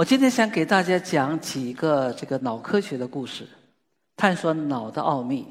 [0.00, 3.46] 我今天想给大家讲几个这个脑科学的故事，
[4.16, 5.46] 探索脑的奥秘。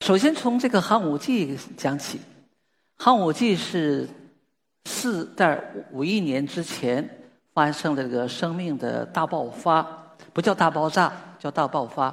[0.00, 2.18] 首先从这个寒武纪讲起，
[2.96, 4.08] 寒武纪是
[4.86, 5.56] 四点
[5.92, 7.08] 五亿年之前
[7.54, 9.86] 发生了这个生命的大爆发，
[10.32, 12.12] 不叫大爆炸，叫大爆发。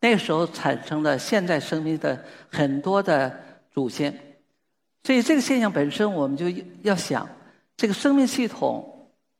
[0.00, 3.36] 那个时候产生了现在生命的很多的
[3.74, 4.16] 祖先，
[5.02, 6.46] 所以这个现象本身，我们就
[6.82, 7.28] 要想
[7.76, 8.92] 这个生命系统。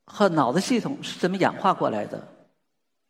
[0.06, 2.22] 和脑的系统是怎么演化过来的？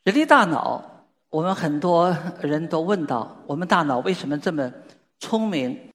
[0.03, 0.83] 人类大脑，
[1.31, 4.73] 我们很多人都问到：我们大脑为什么这么
[5.21, 5.91] 聪明？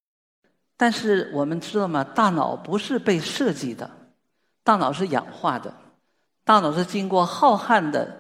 [0.78, 2.04] 但是我们知道吗？
[2.04, 3.90] 大脑不是被设计的，
[4.64, 5.74] 大脑是演化的。
[6.44, 8.18] 大脑是经过浩瀚的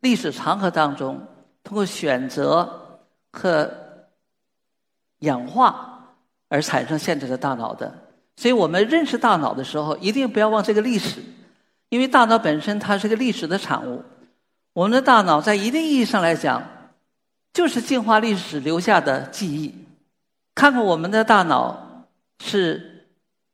[0.00, 1.20] 历史长河当中，
[1.62, 3.00] 通过选择
[3.32, 3.70] 和
[5.18, 6.14] 演化
[6.48, 7.92] 而产生现在的大脑的。
[8.36, 11.20] 所以我们认识大脑的时候，一定不要忘这个历史。
[11.88, 14.02] 因为大脑本身它是个历史的产物，
[14.72, 16.62] 我们的大脑在一定意义上来讲，
[17.52, 19.74] 就是进化历史留下的记忆。
[20.54, 22.06] 看看我们的大脑
[22.42, 23.06] 是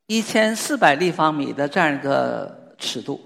[0.06, 3.20] 一千四百立方米的这样一个尺度，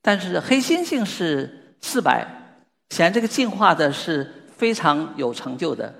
[0.00, 2.26] 但是黑猩猩是四百，
[2.90, 5.92] 显然这个进化的是非常有成就的。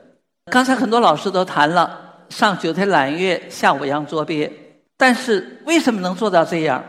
[0.50, 4.50] 刚才很多老师都谈了上九天揽月，下五洋捉鳖，
[4.96, 6.82] 但是为什么能做到这样？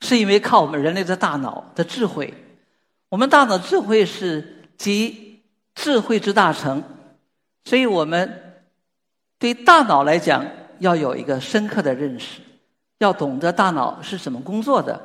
[0.00, 2.32] 是因为靠我们人类的大脑的智慧，
[3.08, 5.42] 我们大脑智慧是集
[5.74, 6.82] 智慧之大成，
[7.64, 8.60] 所以我们
[9.38, 10.44] 对大脑来讲
[10.78, 12.40] 要有一个深刻的认识，
[12.98, 15.00] 要懂得大脑是怎么工作的。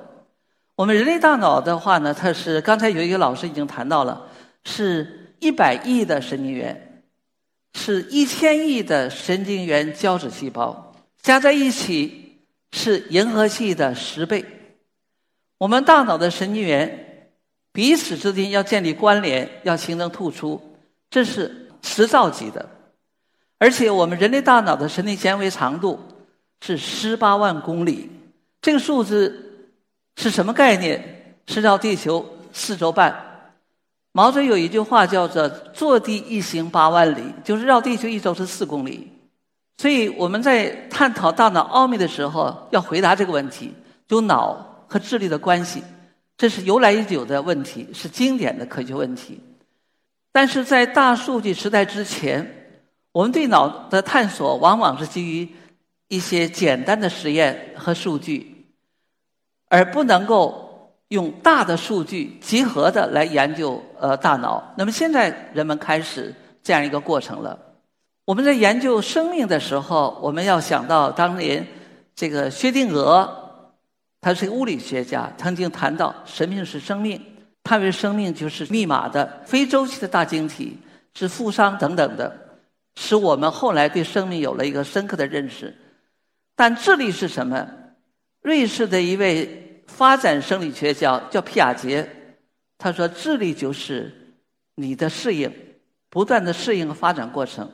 [0.76, 4.28] 我们人类大脑的话呢，它是刚才有一个老师已经谈到了，
[4.64, 7.04] 是一百亿的神经元，
[7.74, 12.42] 是一千亿的神经元胶质细胞加在一起
[12.72, 14.44] 是银河系的十倍。
[15.62, 17.30] 我们大脑的神经元
[17.72, 20.60] 彼此之间要建立关联，要形成突出，
[21.08, 22.68] 这是十兆级的。
[23.60, 26.00] 而且我们人类大脑的神经纤维长度
[26.62, 28.10] 是十八万公里，
[28.60, 29.70] 这个数字
[30.16, 31.36] 是什么概念？
[31.46, 33.16] 是绕地球四周半。
[34.14, 39.12] 毛主席有一句话叫做“坐地一行八万里”，就是绕地球一周是四公里。
[39.78, 43.72] 所以我们在探讨大脑奥秘的时候，要回答这个问题：
[44.08, 44.70] 就脑。
[44.92, 45.82] 和智力的关系，
[46.36, 49.40] 这是由来已久的问题，是经典的科学问题。
[50.34, 52.46] 但是在大数据时代之前，
[53.14, 55.48] 我们对脑的探索往往是基于
[56.10, 58.66] 一些简单的实验和数据，
[59.70, 64.74] 而不能够用大的数据集合的来研究呃大脑。
[64.78, 67.58] 那么现在人们开始这样一个过程了。
[68.26, 71.66] 我们在研究生命的时候，我们要想到当年
[72.14, 73.41] 这个薛定谔。
[74.22, 77.20] 他是个物理学家，曾经谈到生命是生命，
[77.64, 80.78] 他认为生命就是密码的非周期的大晶体，
[81.16, 82.32] 是负伤等等的，
[82.94, 85.76] 使我们后来对生命有了一个深刻的认识。
[86.56, 87.68] 但智力是什么？
[88.44, 92.08] 瑞士的一位发展生理学家叫皮亚杰，
[92.78, 94.36] 他说智力就是
[94.76, 95.52] 你的适应，
[96.12, 97.68] 不断的适应和发展过程。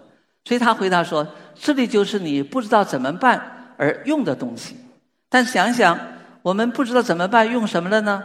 [0.45, 4.77] 所以他回答说，智力就是你不知道怎么办而用的东西。
[5.27, 5.99] 但想想。
[6.47, 8.23] 我们不知道怎么办，用什么了呢？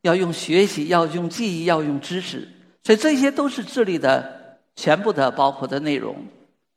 [0.00, 2.48] 要用学习，要用记忆，要用知识，
[2.82, 6.16] 所以这些都是智力的全部的包括的内容。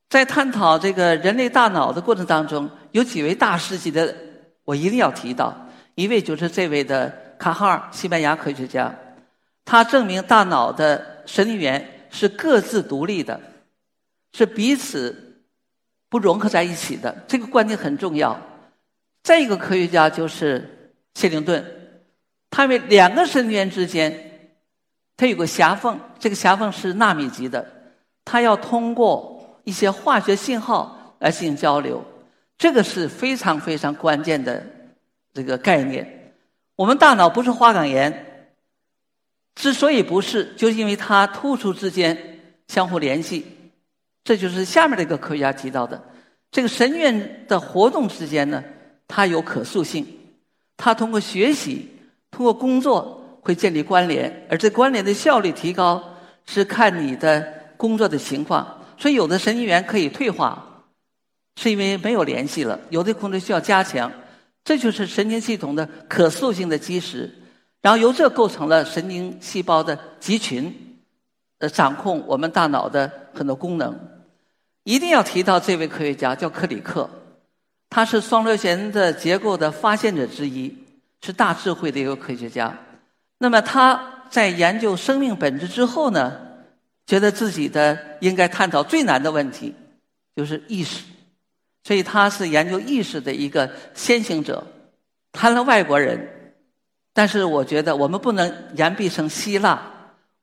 [0.10, 4.14] 在探讨这个人类大脑的过程当中，有几位大师级的，
[4.66, 5.56] 我一定要提到。
[5.96, 7.10] 一位就是这位的
[7.40, 8.94] 卡哈尔，西班牙科学家，
[9.64, 13.40] 他证明大脑的神经元是各自独立的，
[14.34, 15.38] 是彼此
[16.10, 17.24] 不融合在一起的。
[17.30, 18.38] 这个观点很重要。
[19.24, 20.80] 再一个科学家就是。
[21.14, 21.64] 谢灵顿，
[22.50, 24.50] 他为两个神经元之间，
[25.18, 27.66] 它有个狭缝，这个狭缝是纳米级的，
[28.26, 32.04] 它要通过一些化学信号来进行交流，
[32.58, 34.66] 这个是非常非常关键的
[35.34, 36.34] 这个概念。
[36.76, 38.54] 我们大脑不是花岗岩，
[39.54, 43.46] 之所以不是，就是因为它突出之间相互联系，
[44.24, 46.02] 这就是下面这个科学家提到的，
[46.50, 48.64] 这个神经元的活动之间呢，
[49.08, 50.08] 它有可塑性。
[50.84, 51.88] 他通过学习，
[52.32, 56.04] 通过工作会建立关联，而这关联的效率提高，
[56.48, 57.48] 是看你的
[57.78, 58.84] 工作的情况。
[58.98, 60.84] 所以有的神经元可以退化，
[61.58, 64.12] 是因为没有联系了；有的工作需要加强，
[64.64, 67.32] 这就是神经系统的可塑性的基石。
[67.84, 70.76] 然后由这构成了神经细胞的集群，
[71.60, 73.96] 呃，掌控我们大脑的很多功能。
[74.84, 77.08] 一定要提到这位科学家，叫克里克，
[77.92, 80.74] 他是双螺旋的结构的发现者之一，
[81.22, 82.74] 是大智慧的一个科学家。
[83.38, 86.40] 那么他在研究生命本质之后呢，
[87.06, 89.76] 觉得自己的应该探讨最难的问题，
[90.36, 91.04] 就是意识。
[91.84, 94.66] 所以他是研究意识的一个先行者。
[95.34, 96.28] 谈了外国人。
[97.14, 99.82] 但是我觉得我们不能言必成希腊，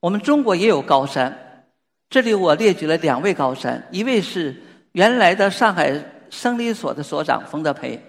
[0.01, 1.65] 我们中国也有高山。
[2.11, 4.55] 这里我列举了两位高山，一位是
[4.93, 5.99] 原来的上海
[6.31, 8.03] 生理所的所长冯德培，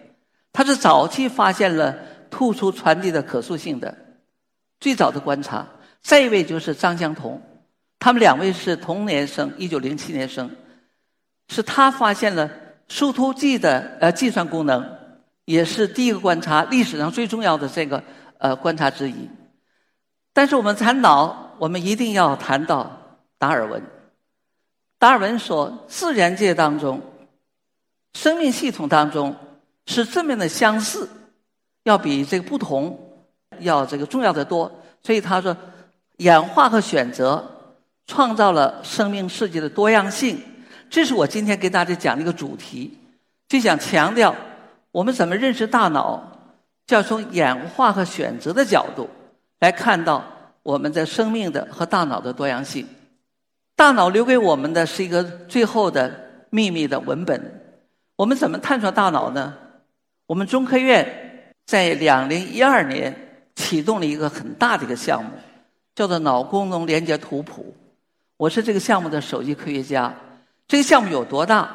[0.52, 1.96] 他是早期发现了
[2.30, 3.96] 突出传递的可塑性的
[4.80, 5.68] 最早的观察。
[6.02, 7.42] 再一位就是张相同，
[8.00, 10.50] 他们两位是同年生，一九零七年生，
[11.50, 12.50] 是他发现了
[12.88, 14.98] 树突剂的呃计算功能，
[15.46, 18.04] 也是第一个观察历史上最重要的这个。
[18.42, 19.30] 呃，观察之一。
[20.32, 22.90] 但是我们谈脑，我们一定要谈到
[23.38, 23.84] 达尔文。
[24.98, 27.02] 达尔文说，自然界当中，
[28.22, 29.34] 生命系统当中
[29.86, 31.08] 是正面的相似，
[31.84, 33.00] 要比这个不同
[33.60, 34.70] 要这个重要的多。
[35.02, 35.56] 所以他说，
[36.18, 37.50] 演化和选择
[38.08, 40.38] 创造了生命世界的多样性。
[40.90, 42.98] 这是我今天给大家讲的一个主题，
[43.48, 44.36] 就想强调
[44.92, 46.22] 我们怎么认识大脑。
[46.88, 49.10] 就要从演化和选择的角度
[49.60, 50.26] 来看到
[50.62, 52.86] 我们的生命的和大脑的多样性。
[53.78, 56.12] 大脑留给我们的是一个最后的
[56.50, 57.59] 秘密的文本。
[58.20, 59.56] 我们怎么探索大脑呢？
[60.28, 63.16] 我们中科院在两零一二年
[63.56, 65.30] 启动了一个很大的一个项目，
[65.96, 67.74] 叫做脑功能连接图谱。
[68.36, 70.14] 我是这个项目的首席科学家。
[70.68, 71.74] 这个项目有多大？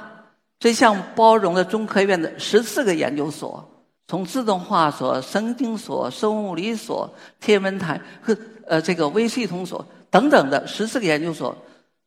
[0.59, 3.67] 这项目包容了中科院的十四个研究所。
[4.07, 7.11] 从自动化所、神经所、生物物理所、
[7.41, 8.37] 天文台和
[8.67, 11.57] 呃这个微系统所等等的十四个研究所，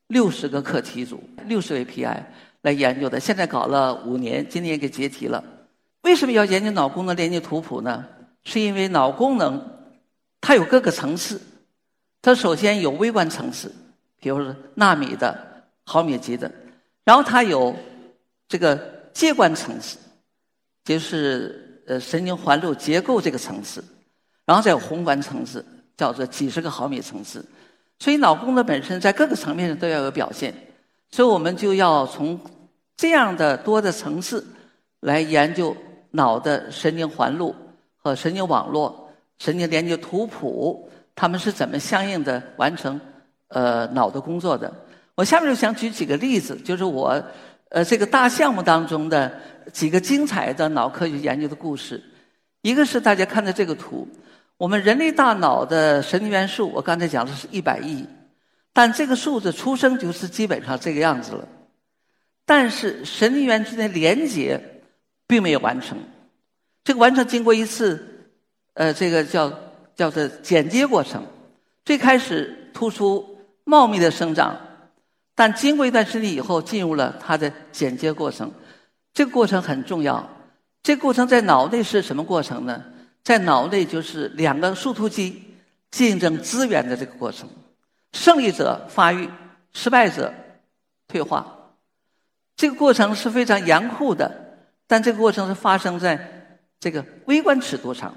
[0.10, 2.24] 六十个课题组，六十位 PI
[2.67, 3.19] 来研究的。
[3.19, 5.43] 现在搞了五年，今年给结题了。
[6.01, 8.05] 为什么要研究脑功能连接图谱呢？
[8.43, 9.59] 是因为脑功能
[10.41, 11.41] 它有各个层次，
[12.21, 13.73] 它首先有微观层次，
[14.19, 16.51] 比如说纳米的、毫米级的，
[17.03, 17.75] 然后它有
[18.47, 18.77] 这个
[19.13, 19.97] 介观层次，
[20.83, 21.63] 就是。
[21.87, 23.81] 呃，神经环路结构这个层次，
[24.43, 25.65] 然后再有宏观层次，
[25.95, 27.45] 叫做几十个毫米层次。
[27.97, 30.53] 所以脑功能本身在各个层面上都要有表现。
[31.09, 32.37] 所以我们就要从
[32.97, 34.45] 这样的多的层次
[34.99, 35.77] 来研究
[36.11, 37.55] 脑的神经环路
[37.95, 39.09] 和神经网络、
[39.39, 42.99] 神经连接图谱，它们是怎么相应的完成
[43.47, 44.73] 呃脑的工作的。
[45.15, 47.23] 我下面就想举几个例子，就是我。
[47.69, 49.29] 呃，这个大项目当中的
[49.73, 52.01] 几个精彩的脑科学研究的故事，
[52.61, 54.07] 一个是大家看的这个图，
[54.55, 58.07] 我们人类大脑的神经元数，我刚才讲的是一百亿，
[58.71, 61.45] 但这个数字出生就是基本上这个样子了，
[62.47, 64.81] 但是神经元之间连接
[65.27, 65.97] 并没有完成，
[66.85, 68.31] 这个完成经过一次，
[68.73, 69.51] 呃，这个叫
[69.97, 71.25] 叫做剪接过程，
[71.83, 74.57] 最开始突出茂密的生长。
[75.36, 78.50] 但经过一段时间以后，进入了它的剪接过程。
[79.13, 80.27] 这个过程很重要。
[80.81, 82.81] 这个过程在脑内是什么过程呢？
[83.24, 85.43] 在脑内就是两个树突基
[85.91, 87.50] 竞争资源的这个过程。
[88.13, 89.29] 胜利者发育，
[89.74, 90.33] 失败者
[91.10, 91.56] 退化。
[92.57, 94.29] 这个过程是非常严酷的，
[94.85, 98.13] 但这个过程是发生在这个微观尺度上。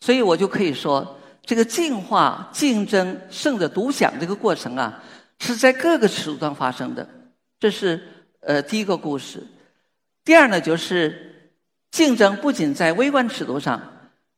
[0.00, 5.02] 所以我就可以说，这个进化、竞争、胜者独享这个过程啊。
[5.42, 7.08] 是在各个尺度上发生的，
[7.58, 7.98] 这是
[8.40, 9.42] 呃第一个故事。
[10.22, 11.50] 第二呢，就是
[11.90, 13.80] 竞争不仅在微观尺度上，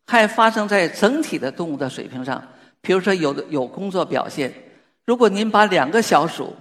[0.07, 2.41] 还发生在整体的动物的水平上。
[2.81, 4.55] 比如说，有的有工作表现，
[5.05, 6.55] 如果您把两个小鼠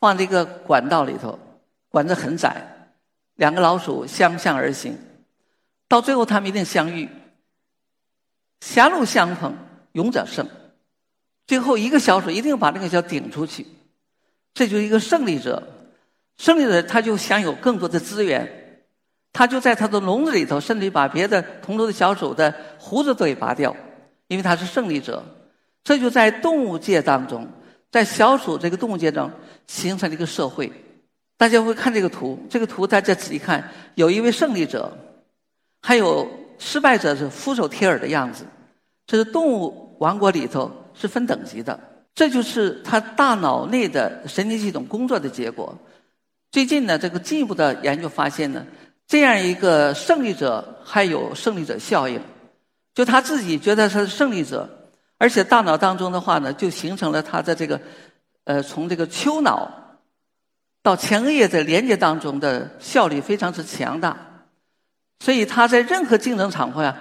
[0.00, 1.38] 放在一个管道里头，
[1.90, 2.56] 管子很窄，
[3.36, 4.98] 两个老鼠相向而行，
[5.86, 7.08] 到最后他们一定相遇，
[8.62, 9.54] 狭路相逢
[9.92, 10.48] 勇者胜。
[11.46, 13.66] 最后一个小鼠一定把那个小顶出去，
[14.54, 15.62] 这就是一个胜利者。
[16.38, 18.84] 胜利者他就享有更多的资源，
[19.32, 23.76] 他就在他的笼子里头，甚至把别的同桌的小鼠的胡子都给拔掉，
[24.28, 25.22] 因为他是胜利者。
[25.84, 27.46] 这就在动物界当中，
[27.90, 29.30] 在小鼠这个动物界中
[29.66, 30.72] 形成了一个社会。
[31.36, 34.92] 大家会看这个图，这个图大家仔细看，有一位胜利者，
[35.80, 36.28] 还有
[36.58, 38.44] 失败者是俯首帖耳的样子。
[39.06, 40.70] 这是动物王国里头。
[40.92, 41.78] 是分等级的，
[42.14, 45.74] 这就是他大脑内的神经系统工作的结果。
[46.50, 48.66] 最近呢，这个进一步的研究发现呢，
[49.06, 52.20] 这样一个胜利者还有胜利者效应，
[52.92, 54.68] 就他自己觉得他是胜利者，
[55.20, 57.78] 而且大脑当中的话呢，就形成了他的这个
[58.44, 59.70] 呃，从这个丘脑
[60.82, 64.16] 到前额叶的连接当中的效率非常之强大，
[65.18, 66.96] 所以他在任何竞争场合呀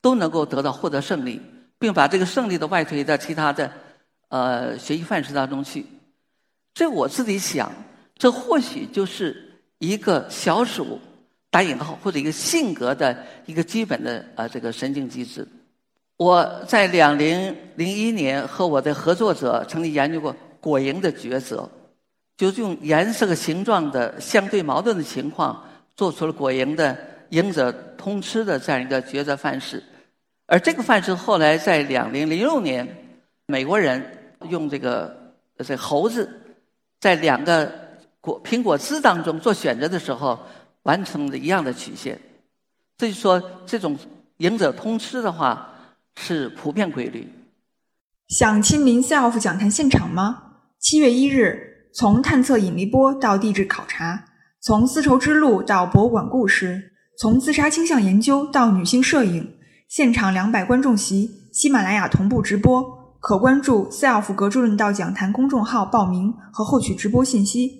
[0.00, 1.40] 都能够得到获得胜利，
[1.78, 3.70] 并把这个胜利的外推到其他的
[4.30, 5.86] 呃学习范式当中去。
[6.74, 7.72] 这我自己想。
[8.18, 11.00] 这或许就是一个小鼠
[11.48, 15.48] 打引号或者一个性格的一个基本的呃这个神经机制。
[16.20, 21.66] 我在两零零一年和我的合作者曾经研究过果蝇的抉择，
[22.36, 25.64] 就是用颜色和形状的相对矛盾的情况，
[25.96, 26.94] 做出了果蝇的
[27.30, 29.82] 赢者通吃的这样一个抉择范式。
[30.44, 32.86] 而这个范式后来在两零零六年，
[33.46, 34.04] 美国人
[34.50, 35.16] 用这个
[35.64, 36.30] 这猴子
[37.00, 37.72] 在两个。
[38.20, 40.38] 果苹果汁当中做选择的时候，
[40.82, 42.20] 完成了一样的曲线。
[42.98, 43.96] 这就说，这种
[44.36, 45.74] 赢者通吃的话
[46.16, 47.28] 是普遍规律。
[48.28, 50.42] 想亲临 SELF 讲坛现场吗？
[50.78, 54.24] 七月一日，从探测引力波到地质考察，
[54.60, 59.54] 从丝绸之路到博物馆故事，从自杀倾向研究到女性摄影，
[59.88, 67.79] 现场两百观众席，喜马拉雅同步直播，可关注 SELF 格助论道讲坛公众号报名和获取直播信息。